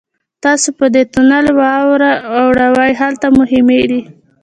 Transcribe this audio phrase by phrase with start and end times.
[0.43, 1.45] تاسو په دې تونل
[2.35, 4.01] ورواوړئ هلته مو خیمې دي.